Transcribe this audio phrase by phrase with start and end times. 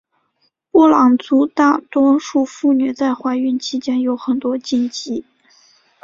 [0.71, 5.23] 布朗族大多数妇女在怀孕期间有很多禁忌。